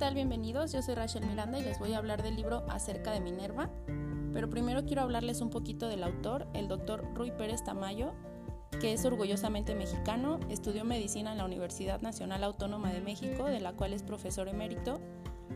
tal? 0.00 0.14
Bienvenidos. 0.14 0.72
Yo 0.72 0.80
soy 0.80 0.94
Rachel 0.94 1.26
Miranda 1.26 1.58
y 1.58 1.62
les 1.62 1.78
voy 1.78 1.92
a 1.92 1.98
hablar 1.98 2.22
del 2.22 2.34
libro 2.34 2.64
Acerca 2.70 3.12
de 3.12 3.20
Minerva. 3.20 3.68
Pero 4.32 4.48
primero 4.48 4.86
quiero 4.86 5.02
hablarles 5.02 5.42
un 5.42 5.50
poquito 5.50 5.88
del 5.88 6.02
autor, 6.02 6.48
el 6.54 6.68
doctor 6.68 7.04
Rui 7.14 7.30
Pérez 7.32 7.62
Tamayo, 7.64 8.14
que 8.80 8.94
es 8.94 9.04
orgullosamente 9.04 9.74
mexicano, 9.74 10.40
estudió 10.48 10.86
medicina 10.86 11.32
en 11.32 11.38
la 11.38 11.44
Universidad 11.44 12.00
Nacional 12.00 12.44
Autónoma 12.44 12.90
de 12.94 13.02
México, 13.02 13.44
de 13.44 13.60
la 13.60 13.74
cual 13.74 13.92
es 13.92 14.02
profesor 14.02 14.48
emérito. 14.48 15.02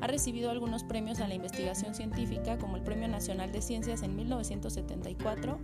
Ha 0.02 0.09
recibido 0.09 0.51
algunos 0.51 0.84
premios 0.84 1.20
a 1.20 1.29
la 1.29 1.34
investigación 1.34 1.95
científica, 1.95 2.59
como 2.59 2.77
el 2.77 2.83
Premio 2.83 3.09
Nacional 3.09 3.51
de 3.51 3.62
Ciencias 3.62 4.02
en 4.02 4.15
1974, 4.15 5.59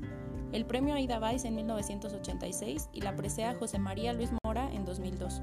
el 0.52 0.64
Premio 0.64 0.94
Aida 0.94 1.20
Weiss 1.20 1.44
en 1.44 1.54
1986 1.54 2.88
y 2.94 3.02
la 3.02 3.14
presea 3.14 3.54
José 3.56 3.78
María 3.78 4.14
Luis 4.14 4.30
Mora 4.42 4.72
en 4.72 4.86
2002. 4.86 5.42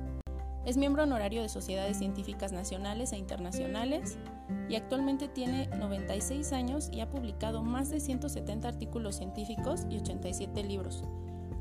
Es 0.67 0.75
miembro 0.75 1.03
honorario 1.03 1.41
de 1.41 1.47
sociedades 1.47 1.97
científicas 1.97 2.51
nacionales 2.51 3.13
e 3.13 3.17
internacionales 3.17 4.17
y 4.67 4.75
actualmente 4.75 5.29
tiene 5.29 5.67
96 5.67 6.51
años 6.51 6.89
y 6.91 6.99
ha 6.99 7.09
publicado 7.09 7.63
más 7.63 7.89
de 7.89 8.01
170 8.01 8.67
artículos 8.67 9.15
científicos 9.15 9.85
y 9.89 9.99
87 9.99 10.63
libros. 10.65 11.05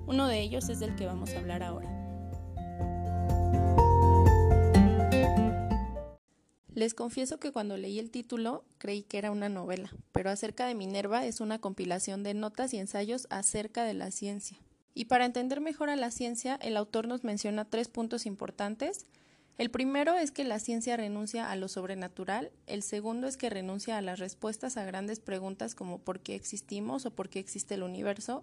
Uno 0.08 0.26
de 0.26 0.40
ellos 0.40 0.68
es 0.70 0.80
del 0.80 0.96
que 0.96 1.06
vamos 1.06 1.30
a 1.34 1.38
hablar 1.38 1.62
ahora. 1.62 1.88
Les 6.74 6.92
confieso 6.92 7.38
que 7.38 7.52
cuando 7.52 7.76
leí 7.76 8.00
el 8.00 8.10
título 8.10 8.64
creí 8.78 9.04
que 9.04 9.18
era 9.18 9.30
una 9.30 9.48
novela, 9.48 9.88
pero 10.10 10.30
acerca 10.30 10.66
de 10.66 10.74
Minerva 10.74 11.24
es 11.26 11.40
una 11.40 11.60
compilación 11.60 12.24
de 12.24 12.34
notas 12.34 12.74
y 12.74 12.78
ensayos 12.78 13.28
acerca 13.30 13.84
de 13.84 13.94
la 13.94 14.10
ciencia. 14.10 14.58
Y 14.96 15.04
para 15.04 15.26
entender 15.26 15.60
mejor 15.60 15.90
a 15.90 15.94
la 15.94 16.10
ciencia, 16.10 16.58
el 16.62 16.74
autor 16.74 17.06
nos 17.06 17.22
menciona 17.22 17.66
tres 17.66 17.88
puntos 17.88 18.24
importantes. 18.24 19.04
El 19.58 19.70
primero 19.70 20.14
es 20.14 20.30
que 20.30 20.42
la 20.42 20.58
ciencia 20.58 20.96
renuncia 20.96 21.50
a 21.50 21.56
lo 21.56 21.68
sobrenatural, 21.68 22.50
el 22.66 22.82
segundo 22.82 23.26
es 23.26 23.36
que 23.36 23.50
renuncia 23.50 23.98
a 23.98 24.00
las 24.00 24.18
respuestas 24.18 24.78
a 24.78 24.84
grandes 24.84 25.20
preguntas 25.20 25.74
como 25.74 25.98
por 25.98 26.20
qué 26.20 26.34
existimos 26.34 27.04
o 27.04 27.10
por 27.10 27.28
qué 27.28 27.40
existe 27.40 27.74
el 27.74 27.82
universo, 27.82 28.42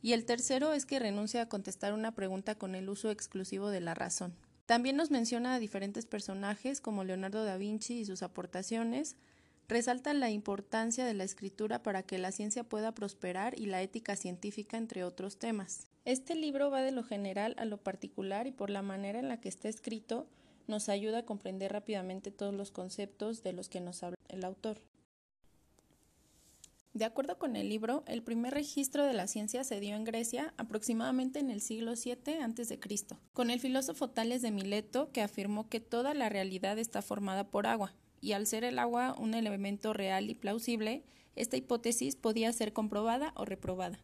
y 0.00 0.14
el 0.14 0.24
tercero 0.24 0.72
es 0.72 0.86
que 0.86 0.98
renuncia 0.98 1.42
a 1.42 1.48
contestar 1.50 1.92
una 1.92 2.14
pregunta 2.14 2.54
con 2.54 2.74
el 2.74 2.88
uso 2.88 3.10
exclusivo 3.10 3.68
de 3.68 3.82
la 3.82 3.92
razón. 3.92 4.34
También 4.64 4.96
nos 4.96 5.10
menciona 5.10 5.54
a 5.54 5.58
diferentes 5.58 6.06
personajes 6.06 6.80
como 6.80 7.04
Leonardo 7.04 7.44
da 7.44 7.58
Vinci 7.58 7.98
y 7.98 8.06
sus 8.06 8.22
aportaciones, 8.22 9.16
Resalta 9.68 10.14
la 10.14 10.30
importancia 10.30 11.04
de 11.04 11.14
la 11.14 11.24
escritura 11.24 11.82
para 11.82 12.04
que 12.04 12.18
la 12.18 12.30
ciencia 12.30 12.62
pueda 12.62 12.92
prosperar 12.92 13.58
y 13.58 13.66
la 13.66 13.82
ética 13.82 14.14
científica, 14.14 14.76
entre 14.76 15.02
otros 15.02 15.38
temas. 15.38 15.88
Este 16.04 16.36
libro 16.36 16.70
va 16.70 16.82
de 16.82 16.92
lo 16.92 17.02
general 17.02 17.56
a 17.58 17.64
lo 17.64 17.78
particular 17.78 18.46
y 18.46 18.52
por 18.52 18.70
la 18.70 18.82
manera 18.82 19.18
en 19.18 19.28
la 19.28 19.40
que 19.40 19.48
está 19.48 19.68
escrito 19.68 20.28
nos 20.68 20.88
ayuda 20.88 21.18
a 21.18 21.24
comprender 21.24 21.72
rápidamente 21.72 22.30
todos 22.30 22.54
los 22.54 22.70
conceptos 22.70 23.42
de 23.42 23.52
los 23.52 23.68
que 23.68 23.80
nos 23.80 24.04
habla 24.04 24.16
el 24.28 24.44
autor. 24.44 24.80
De 26.94 27.04
acuerdo 27.04 27.38
con 27.38 27.56
el 27.56 27.68
libro, 27.68 28.04
el 28.06 28.22
primer 28.22 28.54
registro 28.54 29.04
de 29.04 29.12
la 29.12 29.26
ciencia 29.26 29.64
se 29.64 29.80
dio 29.80 29.96
en 29.96 30.04
Grecia 30.04 30.54
aproximadamente 30.56 31.40
en 31.40 31.50
el 31.50 31.60
siglo 31.60 31.92
VII 31.92 32.38
a.C., 32.40 32.78
con 33.32 33.50
el 33.50 33.60
filósofo 33.60 34.08
Tales 34.08 34.42
de 34.42 34.50
Mileto 34.50 35.10
que 35.12 35.22
afirmó 35.22 35.68
que 35.68 35.80
toda 35.80 36.14
la 36.14 36.28
realidad 36.28 36.78
está 36.78 37.02
formada 37.02 37.50
por 37.50 37.66
agua, 37.66 37.94
y 38.20 38.32
al 38.32 38.46
ser 38.46 38.64
el 38.64 38.78
agua 38.78 39.14
un 39.18 39.34
elemento 39.34 39.92
real 39.92 40.30
y 40.30 40.34
plausible, 40.34 41.04
esta 41.34 41.56
hipótesis 41.56 42.16
podía 42.16 42.52
ser 42.52 42.72
comprobada 42.72 43.32
o 43.36 43.44
reprobada. 43.44 44.00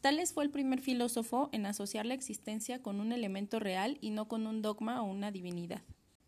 Tales 0.00 0.32
fue 0.32 0.44
el 0.44 0.50
primer 0.50 0.80
filósofo 0.80 1.50
en 1.52 1.66
asociar 1.66 2.06
la 2.06 2.14
existencia 2.14 2.82
con 2.82 3.00
un 3.00 3.12
elemento 3.12 3.60
real 3.60 3.98
y 4.00 4.10
no 4.10 4.28
con 4.28 4.46
un 4.46 4.62
dogma 4.62 5.02
o 5.02 5.04
una 5.04 5.30
divinidad. 5.30 5.82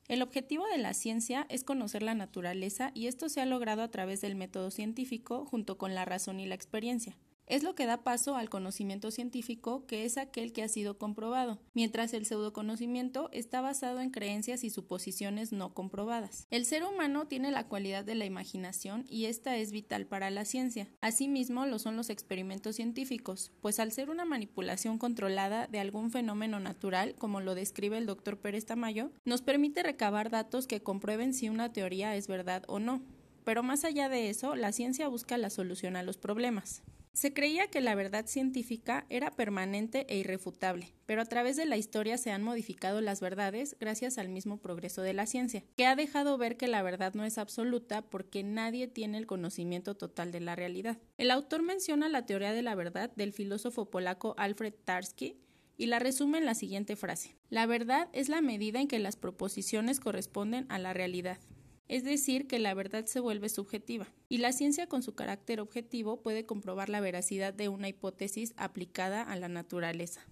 El 0.08 0.20
objetivo 0.20 0.66
de 0.66 0.78
la 0.78 0.92
ciencia 0.92 1.46
es 1.48 1.64
conocer 1.64 2.02
la 2.02 2.14
naturaleza 2.14 2.90
y 2.94 3.06
esto 3.06 3.28
se 3.28 3.40
ha 3.40 3.46
logrado 3.46 3.82
a 3.82 3.90
través 3.90 4.20
del 4.20 4.36
método 4.36 4.70
científico 4.70 5.46
junto 5.46 5.78
con 5.78 5.94
la 5.94 6.04
razón 6.04 6.38
y 6.38 6.46
la 6.46 6.54
experiencia. 6.54 7.16
Es 7.52 7.62
lo 7.62 7.74
que 7.74 7.84
da 7.84 8.02
paso 8.02 8.34
al 8.34 8.48
conocimiento 8.48 9.10
científico, 9.10 9.84
que 9.86 10.06
es 10.06 10.16
aquel 10.16 10.54
que 10.54 10.62
ha 10.62 10.68
sido 10.68 10.96
comprobado, 10.96 11.58
mientras 11.74 12.14
el 12.14 12.24
pseudoconocimiento 12.24 13.28
está 13.30 13.60
basado 13.60 14.00
en 14.00 14.08
creencias 14.08 14.64
y 14.64 14.70
suposiciones 14.70 15.52
no 15.52 15.74
comprobadas. 15.74 16.46
El 16.50 16.64
ser 16.64 16.82
humano 16.82 17.26
tiene 17.26 17.50
la 17.50 17.68
cualidad 17.68 18.06
de 18.06 18.14
la 18.14 18.24
imaginación 18.24 19.04
y 19.06 19.26
esta 19.26 19.58
es 19.58 19.70
vital 19.70 20.06
para 20.06 20.30
la 20.30 20.46
ciencia. 20.46 20.88
Asimismo 21.02 21.66
lo 21.66 21.78
son 21.78 21.94
los 21.94 22.08
experimentos 22.08 22.76
científicos, 22.76 23.52
pues 23.60 23.80
al 23.80 23.92
ser 23.92 24.08
una 24.08 24.24
manipulación 24.24 24.96
controlada 24.96 25.66
de 25.66 25.78
algún 25.78 26.10
fenómeno 26.10 26.58
natural, 26.58 27.16
como 27.16 27.42
lo 27.42 27.54
describe 27.54 27.98
el 27.98 28.06
doctor 28.06 28.38
Pérez 28.38 28.64
Tamayo, 28.64 29.10
nos 29.26 29.42
permite 29.42 29.82
recabar 29.82 30.30
datos 30.30 30.66
que 30.66 30.82
comprueben 30.82 31.34
si 31.34 31.50
una 31.50 31.70
teoría 31.70 32.16
es 32.16 32.28
verdad 32.28 32.62
o 32.66 32.78
no. 32.78 33.02
Pero 33.44 33.62
más 33.62 33.84
allá 33.84 34.08
de 34.08 34.30
eso, 34.30 34.56
la 34.56 34.72
ciencia 34.72 35.06
busca 35.08 35.36
la 35.36 35.50
solución 35.50 35.96
a 35.96 36.02
los 36.02 36.16
problemas. 36.16 36.82
Se 37.12 37.34
creía 37.34 37.66
que 37.66 37.82
la 37.82 37.94
verdad 37.94 38.26
científica 38.26 39.04
era 39.10 39.30
permanente 39.30 40.06
e 40.08 40.16
irrefutable, 40.16 40.94
pero 41.04 41.20
a 41.20 41.26
través 41.26 41.56
de 41.56 41.66
la 41.66 41.76
historia 41.76 42.16
se 42.16 42.30
han 42.30 42.42
modificado 42.42 43.02
las 43.02 43.20
verdades 43.20 43.76
gracias 43.78 44.16
al 44.16 44.30
mismo 44.30 44.56
progreso 44.56 45.02
de 45.02 45.12
la 45.12 45.26
ciencia, 45.26 45.62
que 45.76 45.84
ha 45.84 45.94
dejado 45.94 46.38
ver 46.38 46.56
que 46.56 46.68
la 46.68 46.82
verdad 46.82 47.12
no 47.12 47.24
es 47.24 47.36
absoluta 47.36 48.00
porque 48.00 48.42
nadie 48.42 48.88
tiene 48.88 49.18
el 49.18 49.26
conocimiento 49.26 49.94
total 49.94 50.32
de 50.32 50.40
la 50.40 50.56
realidad. 50.56 50.98
El 51.18 51.30
autor 51.30 51.62
menciona 51.62 52.08
la 52.08 52.24
teoría 52.24 52.54
de 52.54 52.62
la 52.62 52.74
verdad 52.74 53.12
del 53.14 53.34
filósofo 53.34 53.90
polaco 53.90 54.34
Alfred 54.38 54.74
Tarski, 54.84 55.36
y 55.76 55.86
la 55.86 55.98
resume 55.98 56.38
en 56.38 56.44
la 56.44 56.54
siguiente 56.54 56.96
frase. 56.96 57.34
La 57.50 57.66
verdad 57.66 58.08
es 58.12 58.28
la 58.28 58.40
medida 58.40 58.80
en 58.80 58.88
que 58.88 58.98
las 58.98 59.16
proposiciones 59.16 60.00
corresponden 60.00 60.66
a 60.68 60.78
la 60.78 60.92
realidad 60.92 61.38
es 61.92 62.04
decir, 62.04 62.46
que 62.46 62.58
la 62.58 62.72
verdad 62.72 63.04
se 63.04 63.20
vuelve 63.20 63.50
subjetiva, 63.50 64.06
y 64.30 64.38
la 64.38 64.52
ciencia 64.52 64.86
con 64.86 65.02
su 65.02 65.14
carácter 65.14 65.60
objetivo 65.60 66.22
puede 66.22 66.46
comprobar 66.46 66.88
la 66.88 67.02
veracidad 67.02 67.52
de 67.52 67.68
una 67.68 67.86
hipótesis 67.86 68.54
aplicada 68.56 69.20
a 69.22 69.36
la 69.36 69.48
naturaleza. 69.48 70.22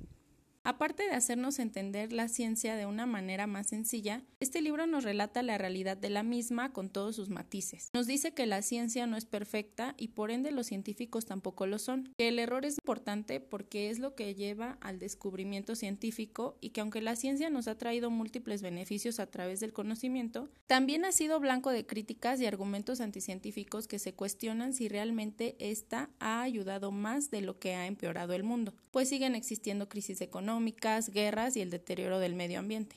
Aparte 0.62 1.04
de 1.04 1.12
hacernos 1.12 1.58
entender 1.58 2.12
la 2.12 2.28
ciencia 2.28 2.76
de 2.76 2.84
una 2.84 3.06
manera 3.06 3.46
más 3.46 3.68
sencilla, 3.68 4.22
este 4.40 4.60
libro 4.60 4.86
nos 4.86 5.04
relata 5.04 5.42
la 5.42 5.56
realidad 5.56 5.96
de 5.96 6.10
la 6.10 6.22
misma 6.22 6.70
con 6.74 6.90
todos 6.90 7.16
sus 7.16 7.30
matices. 7.30 7.88
Nos 7.94 8.06
dice 8.06 8.34
que 8.34 8.44
la 8.44 8.60
ciencia 8.60 9.06
no 9.06 9.16
es 9.16 9.24
perfecta 9.24 9.94
y 9.96 10.08
por 10.08 10.30
ende 10.30 10.52
los 10.52 10.66
científicos 10.66 11.24
tampoco 11.24 11.66
lo 11.66 11.78
son, 11.78 12.12
que 12.18 12.28
el 12.28 12.38
error 12.38 12.66
es 12.66 12.76
importante 12.76 13.40
porque 13.40 13.88
es 13.88 14.00
lo 14.00 14.14
que 14.14 14.34
lleva 14.34 14.76
al 14.82 14.98
descubrimiento 14.98 15.76
científico 15.76 16.58
y 16.60 16.70
que 16.70 16.82
aunque 16.82 17.00
la 17.00 17.16
ciencia 17.16 17.48
nos 17.48 17.66
ha 17.66 17.78
traído 17.78 18.10
múltiples 18.10 18.60
beneficios 18.60 19.18
a 19.18 19.30
través 19.30 19.60
del 19.60 19.72
conocimiento, 19.72 20.50
también 20.66 21.06
ha 21.06 21.12
sido 21.12 21.40
blanco 21.40 21.70
de 21.70 21.86
críticas 21.86 22.38
y 22.38 22.44
argumentos 22.44 23.00
anticientíficos 23.00 23.88
que 23.88 23.98
se 23.98 24.12
cuestionan 24.12 24.74
si 24.74 24.90
realmente 24.90 25.56
esta 25.58 26.10
ha 26.18 26.42
ayudado 26.42 26.92
más 26.92 27.30
de 27.30 27.40
lo 27.40 27.58
que 27.58 27.74
ha 27.76 27.86
empeorado 27.86 28.34
el 28.34 28.44
mundo, 28.44 28.74
pues 28.90 29.08
siguen 29.08 29.34
existiendo 29.34 29.88
crisis 29.88 30.20
económicas 30.20 30.49
económicas, 30.50 31.10
guerras 31.10 31.56
y 31.56 31.60
el 31.60 31.70
deterioro 31.70 32.18
del 32.18 32.34
medio 32.34 32.58
ambiente. 32.58 32.96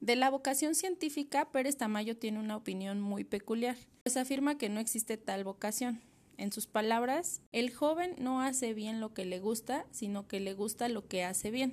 De 0.00 0.14
la 0.14 0.28
vocación 0.28 0.74
científica, 0.74 1.50
Pérez 1.50 1.78
Tamayo 1.78 2.18
tiene 2.18 2.38
una 2.38 2.54
opinión 2.54 3.00
muy 3.00 3.24
peculiar, 3.24 3.76
pues 4.02 4.18
afirma 4.18 4.58
que 4.58 4.68
no 4.68 4.78
existe 4.78 5.16
tal 5.16 5.42
vocación. 5.42 6.02
En 6.36 6.52
sus 6.52 6.66
palabras, 6.66 7.40
el 7.50 7.72
joven 7.72 8.14
no 8.18 8.42
hace 8.42 8.74
bien 8.74 9.00
lo 9.00 9.14
que 9.14 9.24
le 9.24 9.38
gusta, 9.38 9.86
sino 9.90 10.28
que 10.28 10.38
le 10.40 10.52
gusta 10.52 10.90
lo 10.90 11.08
que 11.08 11.24
hace 11.24 11.50
bien. 11.50 11.72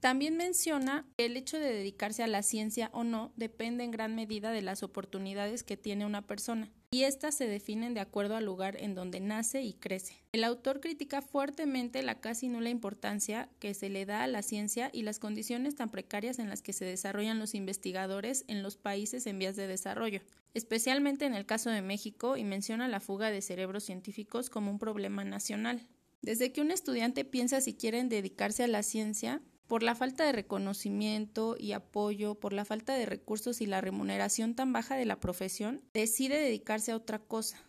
También 0.00 0.36
menciona 0.36 1.06
que 1.16 1.24
el 1.24 1.38
hecho 1.38 1.58
de 1.58 1.72
dedicarse 1.72 2.22
a 2.22 2.26
la 2.26 2.42
ciencia 2.42 2.90
o 2.92 3.04
no 3.04 3.32
depende 3.36 3.84
en 3.84 3.90
gran 3.90 4.14
medida 4.14 4.50
de 4.50 4.60
las 4.60 4.82
oportunidades 4.82 5.62
que 5.62 5.78
tiene 5.78 6.04
una 6.04 6.26
persona, 6.26 6.70
y 6.94 7.02
éstas 7.02 7.34
se 7.34 7.48
definen 7.48 7.92
de 7.92 7.98
acuerdo 7.98 8.36
al 8.36 8.44
lugar 8.44 8.80
en 8.80 8.94
donde 8.94 9.18
nace 9.18 9.62
y 9.62 9.72
crece. 9.72 10.22
El 10.30 10.44
autor 10.44 10.78
critica 10.78 11.22
fuertemente 11.22 12.04
la 12.04 12.20
casi 12.20 12.46
nula 12.46 12.70
importancia 12.70 13.48
que 13.58 13.74
se 13.74 13.88
le 13.88 14.06
da 14.06 14.22
a 14.22 14.28
la 14.28 14.42
ciencia 14.42 14.90
y 14.92 15.02
las 15.02 15.18
condiciones 15.18 15.74
tan 15.74 15.90
precarias 15.90 16.38
en 16.38 16.48
las 16.48 16.62
que 16.62 16.72
se 16.72 16.84
desarrollan 16.84 17.40
los 17.40 17.56
investigadores 17.56 18.44
en 18.46 18.62
los 18.62 18.76
países 18.76 19.26
en 19.26 19.40
vías 19.40 19.56
de 19.56 19.66
desarrollo, 19.66 20.20
especialmente 20.54 21.24
en 21.24 21.34
el 21.34 21.46
caso 21.46 21.68
de 21.68 21.82
México, 21.82 22.36
y 22.36 22.44
menciona 22.44 22.86
la 22.86 23.00
fuga 23.00 23.32
de 23.32 23.42
cerebros 23.42 23.82
científicos 23.82 24.48
como 24.48 24.70
un 24.70 24.78
problema 24.78 25.24
nacional. 25.24 25.88
Desde 26.22 26.52
que 26.52 26.60
un 26.60 26.70
estudiante 26.70 27.24
piensa 27.24 27.60
si 27.60 27.74
quieren 27.74 28.08
dedicarse 28.08 28.62
a 28.62 28.68
la 28.68 28.84
ciencia, 28.84 29.42
por 29.66 29.82
la 29.82 29.94
falta 29.94 30.24
de 30.24 30.32
reconocimiento 30.32 31.56
y 31.58 31.72
apoyo, 31.72 32.34
por 32.34 32.52
la 32.52 32.64
falta 32.64 32.94
de 32.94 33.06
recursos 33.06 33.60
y 33.60 33.66
la 33.66 33.80
remuneración 33.80 34.54
tan 34.54 34.72
baja 34.72 34.96
de 34.96 35.06
la 35.06 35.20
profesión, 35.20 35.82
decide 35.92 36.38
dedicarse 36.38 36.92
a 36.92 36.96
otra 36.96 37.18
cosa. 37.18 37.62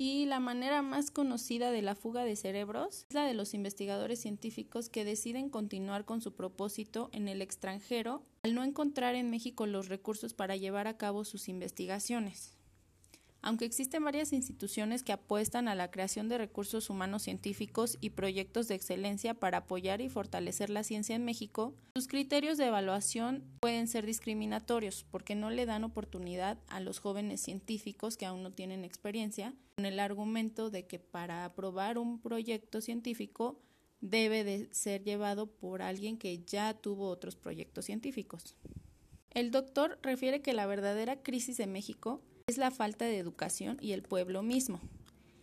Y 0.00 0.26
la 0.26 0.38
manera 0.38 0.80
más 0.80 1.10
conocida 1.10 1.72
de 1.72 1.82
la 1.82 1.96
fuga 1.96 2.22
de 2.22 2.36
cerebros 2.36 3.04
es 3.08 3.14
la 3.14 3.24
de 3.24 3.34
los 3.34 3.52
investigadores 3.52 4.20
científicos 4.20 4.88
que 4.88 5.04
deciden 5.04 5.50
continuar 5.50 6.04
con 6.04 6.20
su 6.20 6.36
propósito 6.36 7.10
en 7.12 7.26
el 7.26 7.42
extranjero 7.42 8.22
al 8.44 8.54
no 8.54 8.62
encontrar 8.62 9.16
en 9.16 9.28
México 9.28 9.66
los 9.66 9.88
recursos 9.88 10.34
para 10.34 10.54
llevar 10.54 10.86
a 10.86 10.96
cabo 10.96 11.24
sus 11.24 11.48
investigaciones. 11.48 12.57
Aunque 13.40 13.64
existen 13.64 14.02
varias 14.02 14.32
instituciones 14.32 15.02
que 15.02 15.12
apuestan 15.12 15.68
a 15.68 15.74
la 15.74 15.90
creación 15.90 16.28
de 16.28 16.38
recursos 16.38 16.90
humanos 16.90 17.22
científicos 17.22 17.96
y 18.00 18.10
proyectos 18.10 18.66
de 18.66 18.74
excelencia 18.74 19.34
para 19.34 19.58
apoyar 19.58 20.00
y 20.00 20.08
fortalecer 20.08 20.70
la 20.70 20.82
ciencia 20.82 21.14
en 21.14 21.24
México, 21.24 21.74
sus 21.94 22.08
criterios 22.08 22.58
de 22.58 22.66
evaluación 22.66 23.44
pueden 23.60 23.86
ser 23.86 24.04
discriminatorios 24.06 25.04
porque 25.10 25.36
no 25.36 25.50
le 25.50 25.66
dan 25.66 25.84
oportunidad 25.84 26.58
a 26.68 26.80
los 26.80 26.98
jóvenes 26.98 27.40
científicos 27.40 28.16
que 28.16 28.26
aún 28.26 28.42
no 28.42 28.52
tienen 28.52 28.84
experiencia 28.84 29.54
con 29.76 29.86
el 29.86 30.00
argumento 30.00 30.70
de 30.70 30.86
que 30.86 30.98
para 30.98 31.44
aprobar 31.44 31.98
un 31.98 32.20
proyecto 32.20 32.80
científico 32.80 33.60
debe 34.00 34.42
de 34.42 34.68
ser 34.72 35.04
llevado 35.04 35.46
por 35.46 35.82
alguien 35.82 36.18
que 36.18 36.44
ya 36.44 36.74
tuvo 36.74 37.08
otros 37.08 37.36
proyectos 37.36 37.84
científicos. 37.84 38.56
El 39.30 39.50
doctor 39.50 39.98
refiere 40.02 40.42
que 40.42 40.52
la 40.52 40.66
verdadera 40.66 41.22
crisis 41.22 41.56
de 41.56 41.66
México 41.66 42.22
es 42.48 42.56
la 42.56 42.70
falta 42.70 43.04
de 43.04 43.18
educación 43.18 43.76
y 43.80 43.92
el 43.92 44.02
pueblo 44.02 44.42
mismo. 44.42 44.80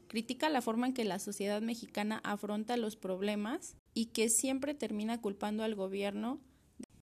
Critica 0.07 0.49
la 0.49 0.61
forma 0.61 0.87
en 0.87 0.93
que 0.93 1.05
la 1.05 1.19
sociedad 1.19 1.61
mexicana 1.61 2.19
afronta 2.23 2.77
los 2.77 2.95
problemas 2.95 3.75
y 3.93 4.07
que 4.07 4.27
siempre 4.27 4.73
termina 4.73 5.21
culpando 5.21 5.63
al 5.63 5.75
gobierno. 5.75 6.39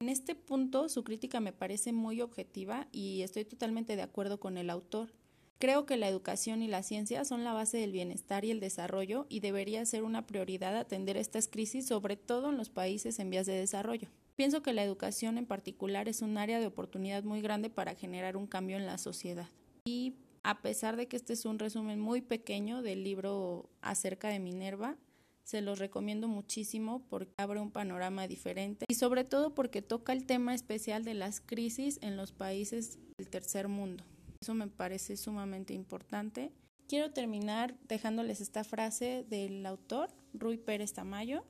En 0.00 0.08
este 0.08 0.34
punto 0.34 0.88
su 0.88 1.04
crítica 1.04 1.40
me 1.40 1.52
parece 1.52 1.92
muy 1.92 2.22
objetiva 2.22 2.88
y 2.92 3.20
estoy 3.20 3.44
totalmente 3.44 3.94
de 3.94 4.00
acuerdo 4.00 4.40
con 4.40 4.56
el 4.56 4.70
autor. 4.70 5.12
Creo 5.58 5.84
que 5.84 5.98
la 5.98 6.08
educación 6.08 6.62
y 6.62 6.68
la 6.68 6.82
ciencia 6.82 7.26
son 7.26 7.44
la 7.44 7.52
base 7.52 7.76
del 7.76 7.92
bienestar 7.92 8.46
y 8.46 8.50
el 8.50 8.60
desarrollo 8.60 9.26
y 9.28 9.40
debería 9.40 9.84
ser 9.84 10.02
una 10.02 10.26
prioridad 10.26 10.78
atender 10.78 11.18
estas 11.18 11.46
crisis, 11.46 11.86
sobre 11.86 12.16
todo 12.16 12.48
en 12.48 12.56
los 12.56 12.70
países 12.70 13.18
en 13.18 13.28
vías 13.28 13.44
de 13.44 13.52
desarrollo. 13.52 14.08
Pienso 14.36 14.62
que 14.62 14.72
la 14.72 14.82
educación 14.82 15.36
en 15.36 15.44
particular 15.44 16.08
es 16.08 16.22
un 16.22 16.38
área 16.38 16.58
de 16.58 16.66
oportunidad 16.66 17.22
muy 17.24 17.42
grande 17.42 17.68
para 17.68 17.94
generar 17.94 18.38
un 18.38 18.46
cambio 18.46 18.78
en 18.78 18.86
la 18.86 18.96
sociedad. 18.96 19.50
Y 19.90 20.14
a 20.44 20.62
pesar 20.62 20.96
de 20.96 21.08
que 21.08 21.16
este 21.16 21.32
es 21.32 21.44
un 21.44 21.58
resumen 21.58 21.98
muy 21.98 22.20
pequeño 22.20 22.80
del 22.80 23.02
libro 23.02 23.68
acerca 23.82 24.28
de 24.28 24.38
Minerva, 24.38 24.96
se 25.42 25.62
los 25.62 25.80
recomiendo 25.80 26.28
muchísimo 26.28 27.02
porque 27.10 27.32
abre 27.38 27.58
un 27.58 27.72
panorama 27.72 28.28
diferente 28.28 28.86
y 28.88 28.94
sobre 28.94 29.24
todo 29.24 29.52
porque 29.52 29.82
toca 29.82 30.12
el 30.12 30.26
tema 30.26 30.54
especial 30.54 31.02
de 31.02 31.14
las 31.14 31.40
crisis 31.40 31.98
en 32.02 32.16
los 32.16 32.30
países 32.30 33.00
del 33.18 33.28
tercer 33.28 33.66
mundo. 33.66 34.04
Eso 34.40 34.54
me 34.54 34.68
parece 34.68 35.16
sumamente 35.16 35.74
importante. 35.74 36.52
Quiero 36.86 37.10
terminar 37.10 37.74
dejándoles 37.88 38.40
esta 38.40 38.62
frase 38.62 39.26
del 39.28 39.66
autor, 39.66 40.10
Rui 40.34 40.56
Pérez 40.56 40.92
Tamayo. 40.92 41.44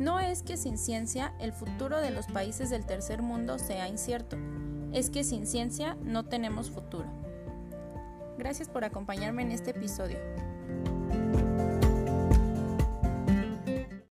No 0.00 0.18
es 0.18 0.42
que 0.42 0.56
sin 0.56 0.76
ciencia 0.76 1.32
el 1.38 1.52
futuro 1.52 2.00
de 2.00 2.10
los 2.10 2.26
países 2.26 2.68
del 2.70 2.84
tercer 2.84 3.22
mundo 3.22 3.60
sea 3.60 3.86
incierto, 3.86 4.36
es 4.92 5.08
que 5.08 5.22
sin 5.22 5.46
ciencia 5.46 5.94
no 6.02 6.24
tenemos 6.24 6.68
futuro. 6.68 7.23
Gracias 8.36 8.68
por 8.68 8.84
acompañarme 8.84 9.42
en 9.42 9.52
este 9.52 9.70
episodio. 9.70 10.18